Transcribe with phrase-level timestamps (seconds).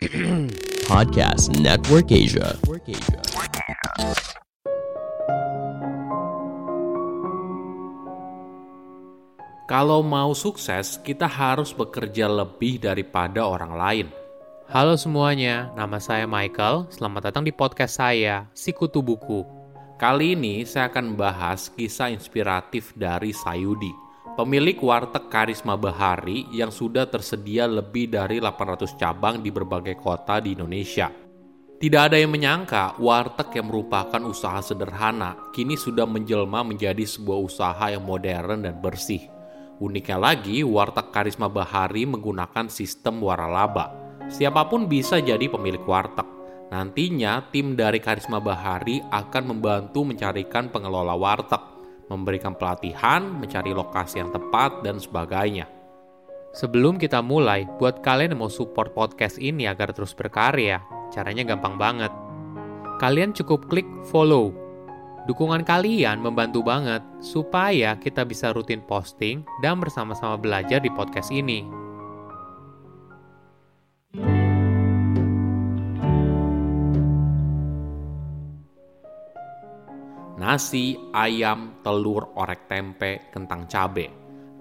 [0.88, 2.56] Podcast Network Asia.
[9.68, 14.06] Kalau mau sukses, kita harus bekerja lebih daripada orang lain.
[14.72, 16.88] Halo semuanya, nama saya Michael.
[16.88, 19.44] Selamat datang di podcast saya, Sikutu Buku.
[20.00, 23.92] Kali ini saya akan membahas kisah inspiratif dari Sayudi,
[24.38, 30.54] pemilik warteg Karisma Bahari yang sudah tersedia lebih dari 800 cabang di berbagai kota di
[30.54, 31.10] Indonesia.
[31.80, 37.84] Tidak ada yang menyangka warteg yang merupakan usaha sederhana kini sudah menjelma menjadi sebuah usaha
[37.88, 39.24] yang modern dan bersih.
[39.80, 43.96] Uniknya lagi, warteg Karisma Bahari menggunakan sistem waralaba.
[44.28, 46.28] Siapa pun bisa jadi pemilik warteg.
[46.68, 51.79] Nantinya, tim dari Karisma Bahari akan membantu mencarikan pengelola warteg,
[52.10, 55.70] memberikan pelatihan, mencari lokasi yang tepat, dan sebagainya.
[56.50, 60.82] Sebelum kita mulai, buat kalian yang mau support podcast ini agar terus berkarya,
[61.14, 62.10] caranya gampang banget.
[62.98, 64.50] Kalian cukup klik follow
[65.28, 71.68] Dukungan kalian membantu banget supaya kita bisa rutin posting dan bersama-sama belajar di podcast ini.
[80.40, 84.08] Nasi, ayam, telur, orek tempe, kentang cabe.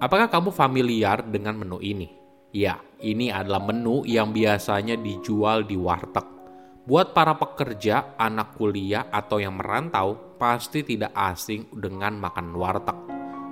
[0.00, 2.08] Apakah kamu familiar dengan menu ini?
[2.48, 6.24] Ya, ini adalah menu yang biasanya dijual di warteg.
[6.88, 12.96] Buat para pekerja, anak kuliah, atau yang merantau, pasti tidak asing dengan makanan warteg.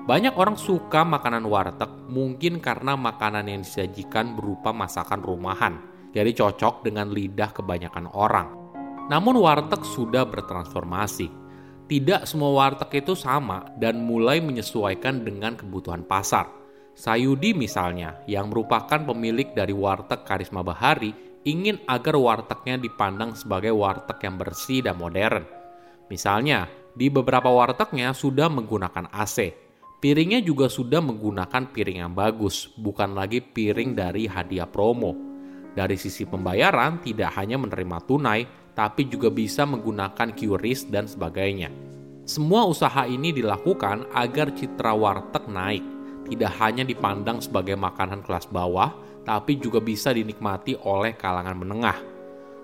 [0.09, 5.77] Banyak orang suka makanan warteg mungkin karena makanan yang disajikan berupa masakan rumahan,
[6.17, 8.49] jadi cocok dengan lidah kebanyakan orang.
[9.13, 11.44] Namun warteg sudah bertransformasi.
[11.85, 16.49] Tidak semua warteg itu sama dan mulai menyesuaikan dengan kebutuhan pasar.
[16.97, 21.13] Sayudi misalnya, yang merupakan pemilik dari warteg Karisma Bahari,
[21.45, 25.45] ingin agar wartegnya dipandang sebagai warteg yang bersih dan modern
[26.09, 29.53] Misalnya, di beberapa wartegnya sudah menggunakan AC.
[30.05, 35.17] Piringnya juga sudah menggunakan piring yang bagus, bukan lagi piring dari hadiah promo.
[35.73, 41.71] Dari sisi pembayaran, tidak hanya menerima tunai, tapi juga bisa menggunakan QRIS dan sebagainya.
[42.27, 45.85] Semua usaha ini dilakukan agar citra warteg naik,
[46.29, 48.93] tidak hanya dipandang sebagai makanan kelas bawah,
[49.23, 52.15] tapi juga bisa dinikmati oleh kalangan menengah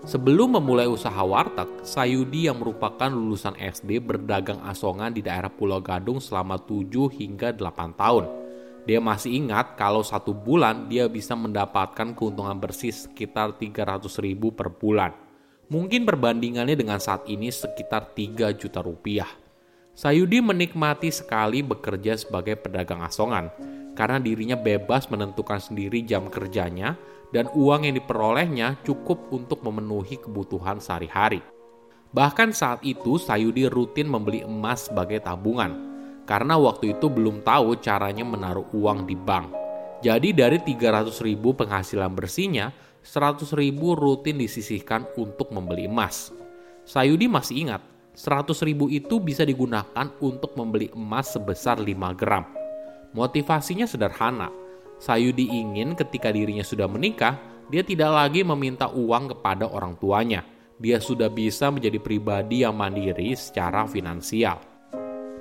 [0.00, 6.24] Sebelum memulai usaha warteg, Sayudi yang merupakan lulusan SD berdagang asongan di daerah Pulau Gadung
[6.24, 8.24] selama 7 hingga 8 tahun.
[8.88, 14.72] Dia masih ingat kalau satu bulan dia bisa mendapatkan keuntungan bersih sekitar 300 ribu per
[14.72, 15.12] bulan.
[15.70, 19.30] Mungkin perbandingannya dengan saat ini sekitar 3 juta rupiah.
[19.94, 23.54] Sayudi menikmati sekali bekerja sebagai pedagang asongan
[23.94, 26.98] karena dirinya bebas menentukan sendiri jam kerjanya
[27.30, 31.38] dan uang yang diperolehnya cukup untuk memenuhi kebutuhan sehari-hari.
[32.10, 35.70] Bahkan saat itu Sayudi rutin membeli emas sebagai tabungan,
[36.26, 39.54] karena waktu itu belum tahu caranya menaruh uang di bank.
[40.00, 42.72] Jadi dari 300 ribu penghasilan bersihnya,
[43.04, 46.32] 100 ribu rutin disisihkan untuk membeli emas.
[46.88, 47.84] Sayudi masih ingat,
[48.16, 52.48] 100 ribu itu bisa digunakan untuk membeli emas sebesar 5 gram.
[53.12, 54.48] Motivasinya sederhana,
[55.00, 57.40] Sayudi ingin ketika dirinya sudah menikah,
[57.72, 60.44] dia tidak lagi meminta uang kepada orang tuanya.
[60.76, 64.69] Dia sudah bisa menjadi pribadi yang mandiri secara finansial.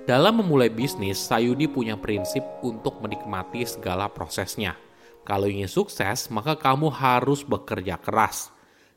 [0.10, 4.74] Dalam memulai bisnis, Sayudi punya prinsip untuk menikmati segala prosesnya.
[5.22, 8.50] Kalau ingin sukses, maka kamu harus bekerja keras.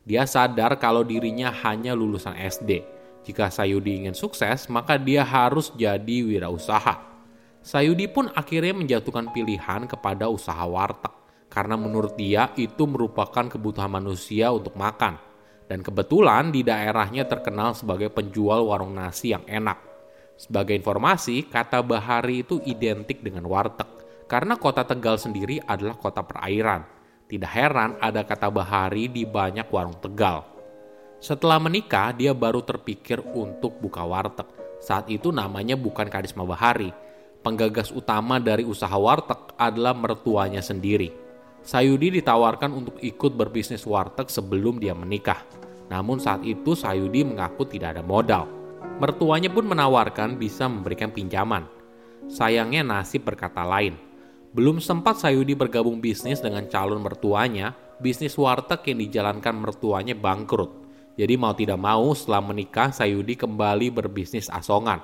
[0.09, 2.81] Dia sadar kalau dirinya hanya lulusan SD.
[3.29, 7.13] Jika Sayudi ingin sukses, maka dia harus jadi wirausaha
[7.63, 11.15] Sayudi pun akhirnya menjatuhkan pilihan kepada usaha warteg
[11.47, 15.15] karena menurut dia itu merupakan kebutuhan manusia untuk makan.
[15.71, 19.92] Dan kebetulan di daerahnya terkenal sebagai penjual warung nasi yang enak.
[20.43, 23.87] Sebagai informasi, kata Bahari itu identik dengan warteg
[24.27, 26.83] karena kota Tegal sendiri adalah kota perairan.
[27.31, 30.43] Tidak heran ada kata Bahari di banyak warung Tegal.
[31.23, 34.51] Setelah menikah, dia baru terpikir untuk buka warteg.
[34.83, 36.91] Saat itu namanya bukan Karisma Bahari,
[37.47, 41.15] penggagas utama dari usaha warteg adalah mertuanya sendiri.
[41.63, 45.47] Sayudi ditawarkan untuk ikut berbisnis warteg sebelum dia menikah.
[45.87, 48.62] Namun saat itu Sayudi mengaku tidak ada modal.
[49.03, 51.67] Mertuanya pun menawarkan bisa memberikan pinjaman.
[52.31, 53.99] Sayangnya nasib berkata lain.
[54.55, 60.71] Belum sempat Sayudi bergabung bisnis dengan calon mertuanya, bisnis warteg yang dijalankan mertuanya bangkrut.
[61.19, 65.03] Jadi mau tidak mau setelah menikah Sayudi kembali berbisnis asongan.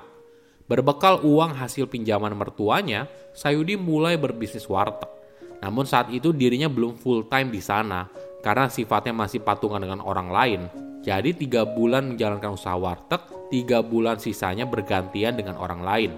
[0.63, 3.03] Berbekal uang hasil pinjaman mertuanya,
[3.35, 5.11] Sayudi mulai berbisnis warteg.
[5.59, 8.07] Namun saat itu dirinya belum full time di sana
[8.39, 10.61] Karena sifatnya masih patungan dengan orang lain,
[11.03, 13.19] jadi tiga bulan menjalankan usaha warteg,
[13.49, 16.11] tiga bulan sisanya bergantian dengan orang lain.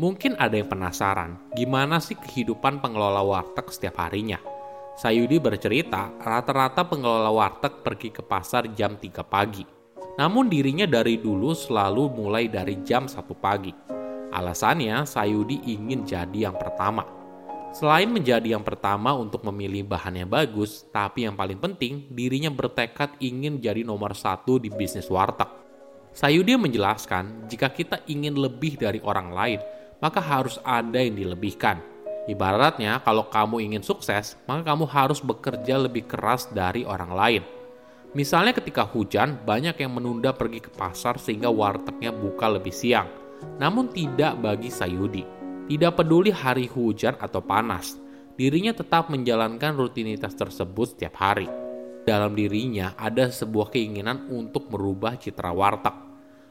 [0.00, 4.40] Mungkin ada yang penasaran, gimana sih kehidupan pengelola warteg setiap harinya?
[4.96, 9.60] Sayudi bercerita, rata-rata pengelola warteg pergi ke pasar jam 3 pagi.
[10.16, 13.76] Namun dirinya dari dulu selalu mulai dari jam 1 pagi.
[14.32, 17.19] Alasannya, Sayudi ingin jadi yang pertama.
[17.70, 23.14] Selain menjadi yang pertama untuk memilih bahan yang bagus, tapi yang paling penting, dirinya bertekad
[23.22, 25.46] ingin jadi nomor satu di bisnis warteg.
[26.10, 29.62] Sayudi menjelaskan, jika kita ingin lebih dari orang lain,
[30.02, 31.78] maka harus ada yang dilebihkan.
[32.26, 37.42] Ibaratnya, kalau kamu ingin sukses, maka kamu harus bekerja lebih keras dari orang lain.
[38.18, 43.06] Misalnya ketika hujan, banyak yang menunda pergi ke pasar sehingga wartegnya buka lebih siang.
[43.62, 45.39] Namun tidak bagi Sayudi.
[45.70, 47.94] Tidak peduli hari hujan atau panas,
[48.34, 51.46] dirinya tetap menjalankan rutinitas tersebut setiap hari.
[52.02, 55.94] Dalam dirinya ada sebuah keinginan untuk merubah citra warteg.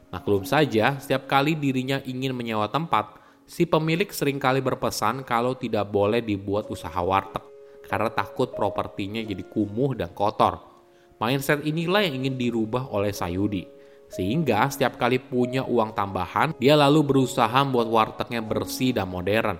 [0.08, 3.20] Maklum saja, setiap kali dirinya ingin menyewa tempat,
[3.50, 7.42] Si pemilik sering kali berpesan kalau tidak boleh dibuat usaha warteg
[7.82, 10.62] karena takut propertinya jadi kumuh dan kotor.
[11.18, 13.66] Mindset inilah yang ingin dirubah oleh Sayudi.
[14.10, 19.54] Sehingga setiap kali punya uang tambahan, dia lalu berusaha membuat wartegnya bersih dan modern.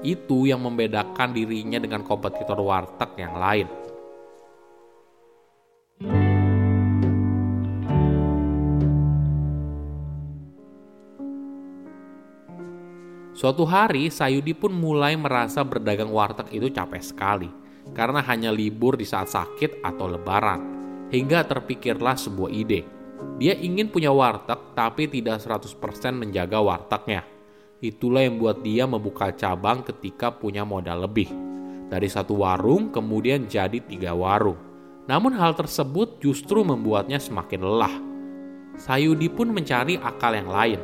[0.00, 3.68] Itu yang membedakan dirinya dengan kompetitor warteg yang lain.
[13.36, 17.48] Suatu hari, Sayudi pun mulai merasa berdagang warteg itu capek sekali,
[17.92, 20.60] karena hanya libur di saat sakit atau lebaran,
[21.12, 22.99] hingga terpikirlah sebuah ide.
[23.40, 25.74] Dia ingin punya warteg tapi tidak 100%
[26.12, 27.24] menjaga wartegnya.
[27.80, 31.32] Itulah yang membuat dia membuka cabang ketika punya modal lebih.
[31.88, 34.60] Dari satu warung kemudian jadi tiga warung.
[35.08, 37.94] Namun hal tersebut justru membuatnya semakin lelah.
[38.76, 40.80] Sayudi pun mencari akal yang lain,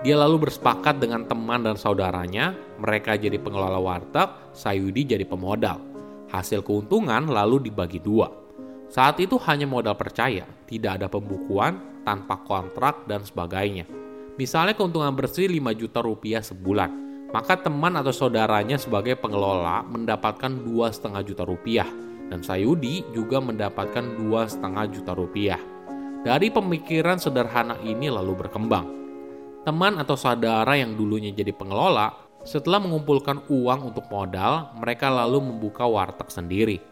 [0.00, 5.76] dia lalu bersepakat dengan teman dan saudaranya, mereka jadi pengelola warteg, Sayudi jadi pemodal.
[6.32, 8.39] Hasil keuntungan lalu dibagi dua.
[8.90, 13.86] Saat itu hanya modal percaya, tidak ada pembukuan, tanpa kontrak, dan sebagainya.
[14.34, 16.90] Misalnya keuntungan bersih 5 juta rupiah sebulan,
[17.30, 21.86] maka teman atau saudaranya sebagai pengelola mendapatkan dua setengah juta rupiah,
[22.26, 25.60] dan Sayudi juga mendapatkan dua setengah juta rupiah.
[26.26, 29.00] Dari pemikiran sederhana ini lalu berkembang
[29.60, 32.16] Teman atau saudara yang dulunya jadi pengelola,
[32.48, 36.89] setelah mengumpulkan uang untuk modal, mereka lalu membuka warteg sendiri.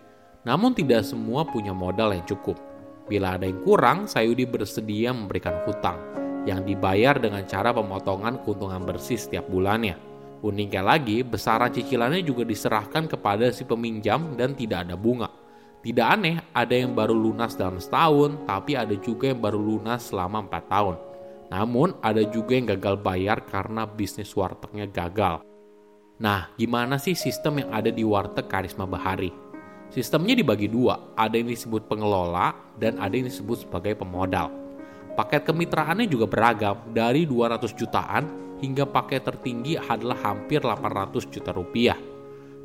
[0.49, 2.57] Namun tidak semua punya modal yang cukup.
[3.05, 6.01] Bila ada yang kurang, Sayudi bersedia memberikan hutang,
[6.49, 10.01] yang dibayar dengan cara pemotongan keuntungan bersih setiap bulannya.
[10.41, 15.29] Uniknya lagi, besaran cicilannya juga diserahkan kepada si peminjam dan tidak ada bunga.
[15.85, 20.49] Tidak aneh, ada yang baru lunas dalam setahun, tapi ada juga yang baru lunas selama
[20.49, 20.97] empat tahun.
[21.49, 25.45] Namun ada juga yang gagal bayar karena bisnis wartegnya gagal.
[26.19, 29.48] Nah, gimana sih sistem yang ada di warteg Karisma Bahari?
[29.89, 34.53] Sistemnya dibagi dua, ada yang disebut pengelola dan ada yang disebut sebagai pemodal.
[35.17, 38.25] Paket kemitraannya juga beragam, dari 200 jutaan
[38.61, 41.97] hingga paket tertinggi adalah hampir 800 juta rupiah.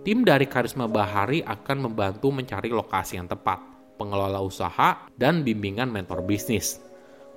[0.03, 3.63] Tim dari Karisma Bahari akan membantu mencari lokasi yang tepat,
[3.95, 6.83] pengelola usaha, dan bimbingan mentor bisnis.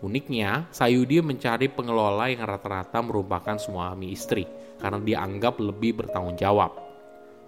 [0.03, 4.45] Uniknya, Sayudi mencari pengelola yang rata-rata merupakan suami istri
[4.77, 6.86] karena dianggap lebih bertanggung jawab.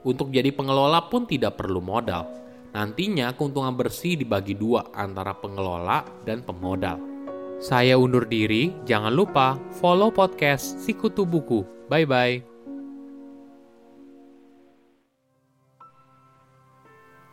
[0.06, 2.26] Untuk jadi pengelola pun tidak perlu modal.
[2.74, 7.00] Nantinya keuntungan bersih dibagi dua antara pengelola dan pemodal.
[7.58, 11.66] Saya undur diri, jangan lupa follow podcast Sikutu Buku.
[11.90, 12.58] Bye-bye.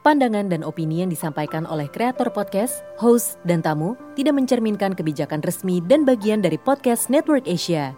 [0.01, 5.81] Pandangan dan opini yang disampaikan oleh kreator podcast, host, dan tamu tidak mencerminkan kebijakan resmi
[5.81, 7.98] dan bagian dari podcast Network Asia.